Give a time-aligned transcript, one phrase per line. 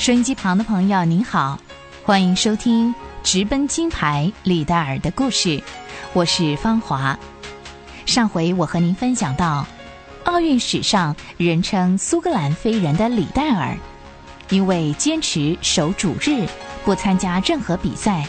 [0.00, 1.60] 收音机旁的朋友，您好，
[2.02, 5.62] 欢迎收听直奔金牌李戴尔的故事，
[6.14, 7.18] 我是芳华。
[8.06, 9.66] 上回我和您分享到，
[10.24, 13.76] 奥运史上人称苏格兰飞人的李戴尔，
[14.48, 16.46] 因为坚持守主日，
[16.82, 18.26] 不参加任何比赛，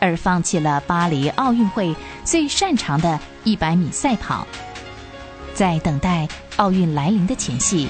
[0.00, 4.44] 而放弃了巴黎奥运会最擅长的一百米赛跑。
[5.54, 6.26] 在等待
[6.56, 7.88] 奥运来临的前夕，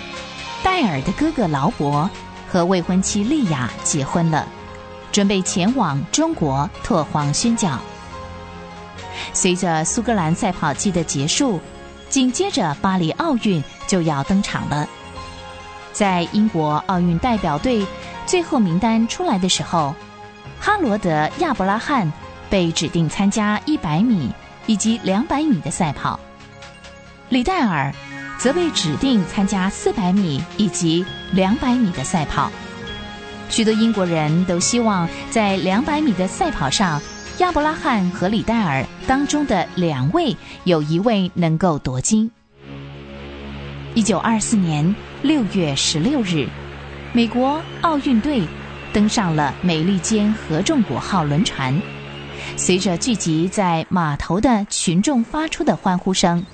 [0.63, 2.07] 戴尔的哥哥劳勃
[2.53, 4.47] 和未婚妻莉亚结婚了，
[5.11, 7.79] 准备前往中国拓荒宣教。
[9.33, 11.59] 随着苏格兰赛跑季的结束，
[12.11, 14.87] 紧接着巴黎奥运就要登场了。
[15.95, 17.87] 在英国奥运代表队
[18.27, 19.95] 最后名单出来的时候，
[20.61, 22.13] 哈罗德·亚伯拉罕
[22.51, 24.31] 被指定参加100米
[24.67, 26.21] 以及200米的赛跑。
[27.31, 27.95] 李戴尔
[28.43, 32.51] 则被指定参加400米以及200米的赛跑。
[33.49, 37.01] 许多英国人都希望在200米的赛跑上，
[37.39, 42.29] 亚伯拉罕和李戴尔当中的两位有一位能够夺金。
[43.95, 46.49] 1924年6月16日，
[47.13, 48.43] 美国奥运队
[48.93, 51.81] 登上了美利坚合众国号轮船，
[52.57, 56.45] 随着聚集在码头的群众发出的欢呼声。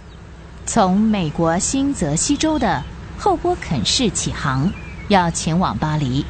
[0.68, 2.84] 从美国新泽西州的
[3.16, 4.70] 后波肯市起航，
[5.08, 6.22] 要前往巴黎。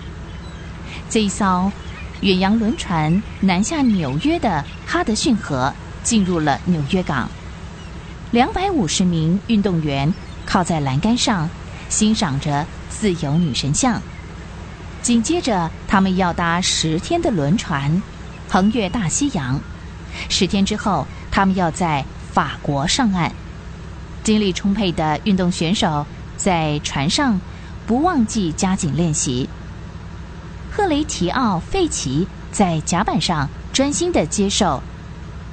[1.10, 1.72] 这一艘
[2.20, 7.28] 远洋轮船南下纽约的哈德逊河，进入了纽约港。
[8.30, 10.14] 两百五十名运动员
[10.46, 11.50] 靠在栏杆上，
[11.88, 14.00] 欣赏着自由女神像。
[15.02, 18.00] 紧接着，他们要搭十天的轮船，
[18.48, 19.60] 横越大西洋。
[20.28, 23.32] 十天之后，他们要在法国上岸。
[24.28, 26.04] 精力充沛的运动选手
[26.36, 27.40] 在船上
[27.86, 29.48] 不忘记加紧练习。
[30.70, 34.82] 赫雷提奥·费奇在甲板上专心的接受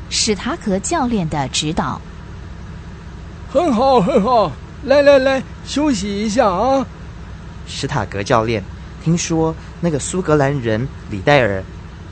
[0.10, 2.02] 史塔格教练的指导。
[3.50, 4.52] 很好，很好，
[4.84, 6.86] 来来来，休息一下啊！
[7.66, 8.62] 史塔格教练，
[9.02, 11.64] 听说那个苏格兰人李戴尔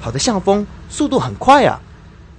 [0.01, 1.81] 跑得像风，速度很快啊！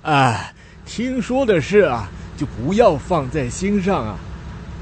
[0.00, 0.54] 哎，
[0.86, 2.08] 听说的是啊。
[2.36, 4.16] 就不要放在心上啊！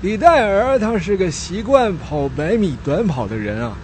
[0.01, 3.77] 李戴尔他是个习惯跑百米短跑的人啊，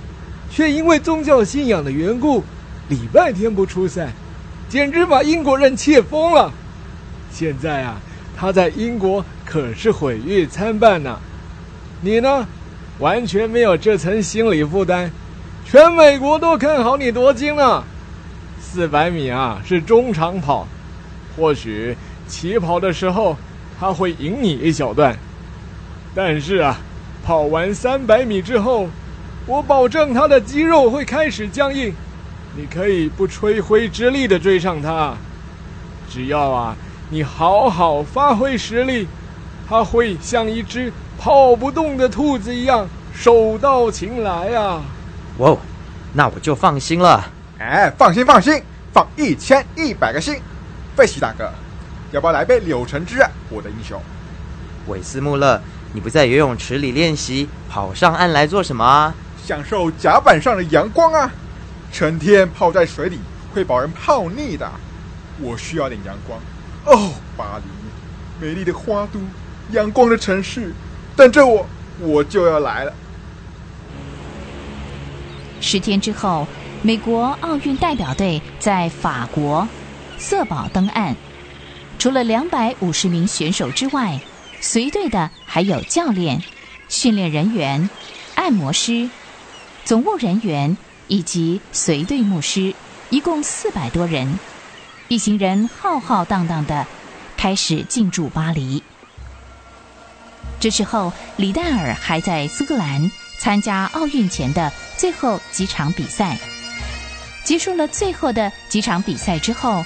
[0.50, 2.42] 却因为宗教信仰的缘故，
[2.88, 4.08] 礼拜天不出赛，
[4.68, 6.50] 简直把英国人气疯了。
[7.30, 8.00] 现在啊，
[8.36, 11.20] 他在英国可是毁誉参半呢。
[12.00, 12.46] 你呢，
[12.98, 15.10] 完全没有这层心理负担，
[15.64, 17.84] 全美国都看好你夺金了。
[18.60, 20.66] 四百米啊是中长跑，
[21.36, 21.96] 或许
[22.26, 23.36] 起跑的时候。
[23.78, 25.16] 他会赢你一小段，
[26.14, 26.76] 但是啊，
[27.24, 28.88] 跑完三百米之后，
[29.46, 31.94] 我保证他的肌肉会开始僵硬。
[32.56, 35.14] 你可以不吹灰之力的追上他，
[36.10, 36.74] 只要啊，
[37.08, 39.06] 你好好发挥实力，
[39.68, 44.82] 他会像一只跑不动的兔子一样手到擒来啊！
[45.38, 45.56] 哇，
[46.12, 47.24] 那我就放心了。
[47.58, 48.60] 哎，放心放心，
[48.92, 50.40] 放一千一百个心，
[50.96, 51.48] 费西大哥。
[52.10, 53.22] 要不要来杯柳橙汁？
[53.50, 54.00] 我的英雄，
[54.86, 55.60] 韦斯穆勒，
[55.92, 59.14] 你不在游泳池里练习，跑上岸来做什么啊？
[59.44, 61.30] 享受甲板上的阳光啊！
[61.92, 63.18] 成天泡在水里
[63.54, 64.70] 会把人泡腻的，
[65.40, 66.38] 我需要点阳光。
[66.86, 69.20] 哦，巴黎，美丽的花都，
[69.72, 70.72] 阳光的城市，
[71.14, 71.66] 等着我，
[71.98, 72.92] 我就要来了。
[75.60, 76.46] 十天之后，
[76.80, 79.66] 美国奥运代表队在法国
[80.16, 81.14] 瑟堡登岸。
[81.98, 84.20] 除了两百五十名选手之外，
[84.60, 86.40] 随队的还有教练、
[86.88, 87.90] 训练人员、
[88.36, 89.10] 按摩师、
[89.84, 90.76] 总务人员
[91.08, 92.72] 以及随队牧师，
[93.10, 94.38] 一共四百多人。
[95.08, 96.86] 一行人浩浩荡荡的
[97.36, 98.80] 开始进驻巴黎。
[100.60, 103.10] 这时候，李戴尔还在苏格兰
[103.40, 106.38] 参加奥运前的最后几场比赛。
[107.42, 109.84] 结束了最后的几场比赛之后。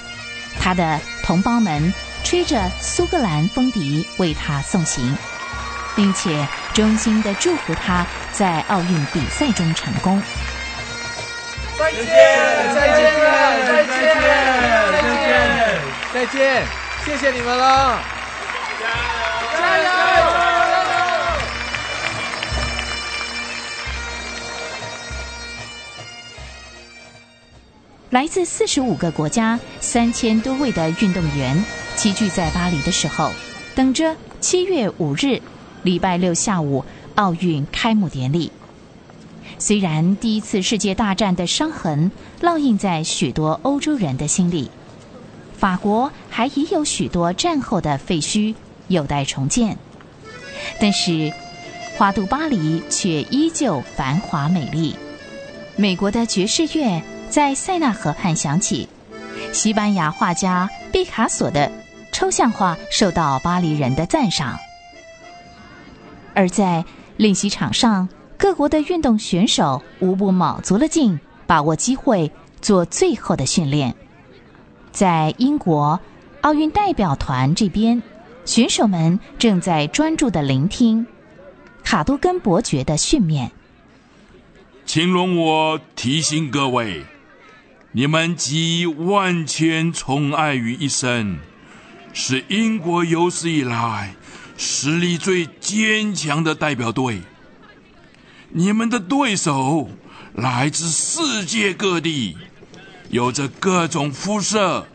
[0.59, 1.91] 他的同胞们
[2.23, 5.15] 吹着苏格兰风笛为他送行，
[5.95, 10.21] 并且衷心的祝福他在奥运比赛中成功。
[11.77, 12.05] 再见，
[12.73, 13.13] 再见，
[13.67, 13.93] 再见，
[14.91, 15.31] 再见，
[16.13, 16.65] 再见，
[17.05, 17.99] 谢谢你们了，
[18.79, 19.03] 加油，
[19.59, 20.23] 加油！
[28.11, 33.31] 来自四十五个国家、三千多位的运动员齐聚在巴黎的时候，
[33.75, 35.41] 等着七月五日
[35.83, 36.83] 礼拜六下午
[37.15, 38.51] 奥运开幕典礼。
[39.57, 42.11] 虽然第一次世界大战的伤痕
[42.41, 44.69] 烙印在许多欧洲人的心里，
[45.57, 48.53] 法国还已有许多战后的废墟
[48.89, 49.77] 有待重建，
[50.81, 51.31] 但是
[51.95, 54.95] 花都巴黎却依旧繁华美丽。
[55.77, 58.89] 美国的爵士乐在塞纳河畔响起，
[59.53, 61.71] 西班牙画家毕卡索的
[62.13, 64.57] 抽象化受到巴黎人的赞赏，
[66.33, 66.85] 而在
[67.17, 68.07] 练习场上。
[68.35, 71.17] 各国的运动选手无不卯足了劲，
[71.47, 72.29] 把握机会
[72.61, 73.95] 做最后的训练。
[74.91, 75.97] 在英国
[76.41, 78.03] 奥运代表团这边，
[78.43, 81.07] 选手们正在专注的聆听
[81.85, 83.49] 卡多根伯爵的训练。
[84.85, 87.05] 请容我提醒各位，
[87.93, 91.39] 你们集万千宠爱于一身，
[92.13, 94.15] 是英国有史以来
[94.55, 97.21] 实力最坚强的代表队。
[98.49, 99.89] 你们的对手
[100.33, 102.37] 来自世界各地，
[103.09, 104.87] 有着各种肤色，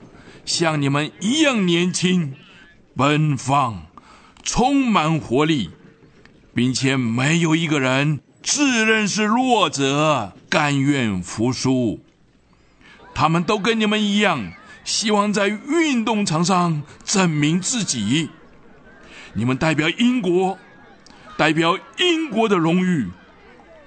[0.44, 2.35] 像你们一样年轻、
[2.94, 3.87] 奔放、
[4.44, 5.70] 充满活力，
[6.55, 12.00] 并且没有一个人自认是弱者、甘愿服输。
[13.12, 14.53] 他们都跟你们一样，
[14.88, 18.31] 希望在运动场上证明自己。
[19.35, 20.58] 你们代表英国，
[21.37, 23.08] 代表英国的荣誉。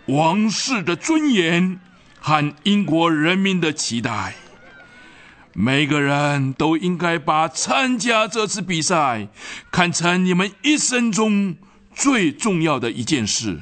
[0.05, 1.79] 王室的尊严
[2.19, 4.35] 和英国人民的期待，
[5.53, 9.27] 每个人都应该把参加这次比赛
[9.71, 11.55] 看成你们一生中
[11.95, 13.59] 最重要的一件事。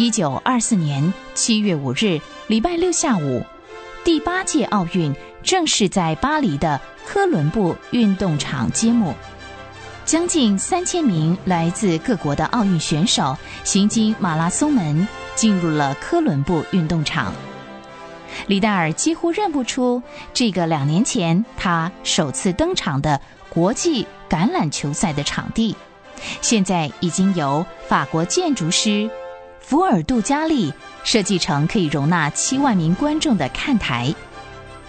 [0.00, 3.44] 一九二四年七月五日，礼拜六下午，
[4.02, 6.80] 第八届奥运正式在巴黎的。
[7.06, 9.14] 科伦布运动场揭幕，
[10.06, 17.34] 将近三千名来自各国的奥运选手行经马拉松门，进入了科伦布运动场。
[18.46, 23.20] 李戴尔几乎认不出这个两年前他首次登场的
[23.50, 25.76] 国际橄榄球赛的场地，
[26.40, 29.10] 现在已经由法国建筑师
[29.70, 30.74] 福尔杜加利
[31.04, 34.12] 设计成可以容纳七万名观众的看台，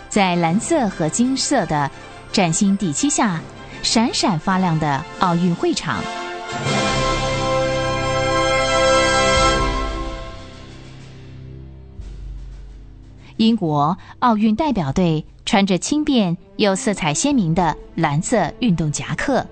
[0.10, 1.88] 在蓝色和金色的。
[2.32, 3.40] 崭新底漆下，
[3.84, 6.02] 闪闪发亮的奥运会场。
[13.38, 19.46] 英国奥运代表队穿着轻便又色彩鲜明的蓝色运动夹克、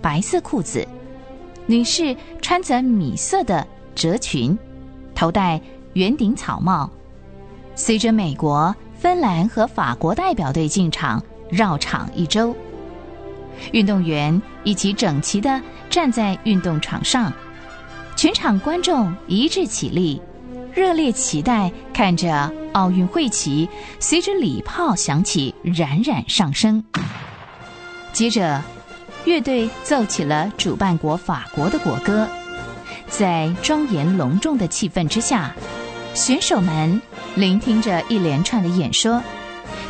[0.00, 0.86] 白色裤子，
[1.66, 3.66] 女士穿着米色的
[3.96, 4.56] 褶裙，
[5.16, 5.60] 头戴
[5.94, 6.88] 圆顶草帽。
[7.74, 11.20] 随着美国、芬兰和法国代表队进场。
[11.48, 12.52] 绕场一周，
[13.70, 17.32] 运动员一起整齐地站在运动场上，
[18.16, 20.20] 全场观众一致起立，
[20.74, 23.68] 热烈期待看着奥运会旗
[24.00, 26.82] 随着礼炮响起冉冉上升。
[28.12, 28.60] 接着，
[29.24, 32.28] 乐队奏起了主办国法国的国歌，
[33.08, 35.54] 在庄严隆重的气氛之下，
[36.14, 37.00] 选手们
[37.34, 39.22] 聆听着一连串的演说。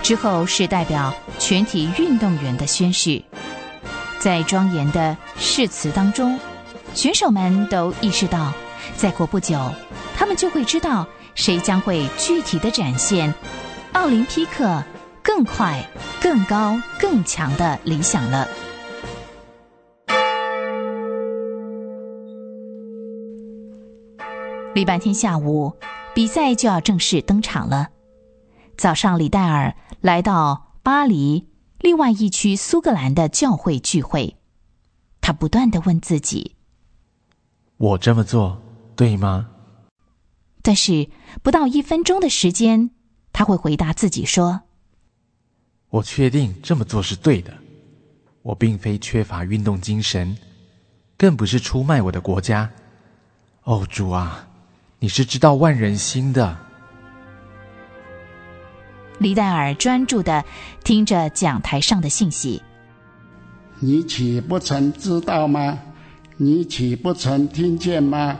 [0.03, 3.21] 之后是代表全体运动员的宣誓，
[4.21, 6.39] 在庄严的誓词当中，
[6.95, 8.53] 选手们都意识到，
[8.97, 9.59] 再过不久，
[10.17, 11.05] 他们就会知道
[11.35, 13.35] 谁将会具体的展现
[13.95, 14.81] 奥林匹克
[15.23, 15.83] 更快、
[16.21, 18.47] 更高、更强的理想了。
[24.77, 25.75] 礼拜天下午，
[26.15, 27.89] 比赛就要正式登场了。
[28.77, 34.37] 早上，李戴尔来到巴黎另外一区苏格兰的教会聚会，
[35.23, 36.57] 他不断的问自己
[37.79, 38.61] ：“我这么做
[38.95, 39.49] 对吗？”
[40.61, 41.09] 但是
[41.43, 42.91] 不到一分钟的时间，
[43.33, 44.61] 他会回答自己说
[45.89, 47.51] ：“我确定这么做是对的。
[48.43, 50.37] 我并非缺乏运动精神，
[51.17, 52.71] 更不是出卖我的国家。
[53.63, 54.47] 哦，主啊，
[54.99, 56.57] 你是知道万人心的。”
[59.19, 60.45] 李戴尔专注的
[60.85, 62.63] 听着讲台上的信息。
[63.79, 65.79] 你岂不曾知道吗？
[66.37, 68.39] 你岂不曾听见吗？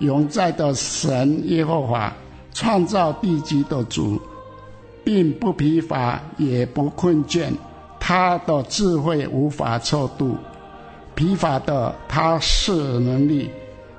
[0.00, 2.12] 永在的神耶和华，
[2.52, 4.20] 创造地基的主，
[5.04, 7.50] 并不疲乏，也不困倦。
[7.98, 10.36] 他的智慧无法测度，
[11.14, 13.50] 疲乏的他是能力，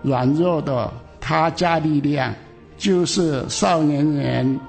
[0.03, 0.91] 软弱的
[1.27, 2.35] 他加力量，
[2.77, 4.59] 就是少年人。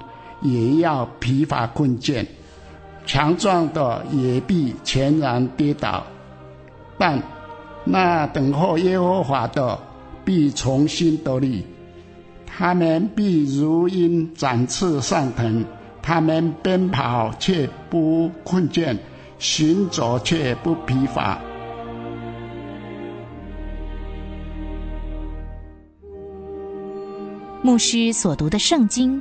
[0.43, 2.25] 也要疲乏困倦，
[3.07, 6.05] 强壮的也必全然跌倒。
[6.99, 7.21] 但
[7.85, 9.79] 那等候耶和华的
[10.27, 11.65] 必重新得力，
[12.47, 15.65] 他们必如鹰展翅上腾，
[16.03, 18.99] 他们奔跑却不困倦，
[19.39, 21.41] 行走却不疲乏。
[27.67, 29.21] 牧师所读的圣经，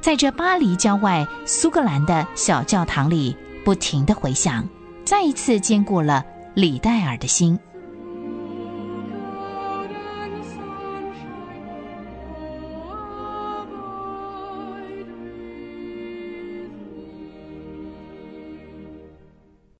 [0.00, 4.64] 在这巴黎郊外苏格兰的小教堂里不停的回响，
[5.04, 7.58] 再一次坚固了李戴尔的心。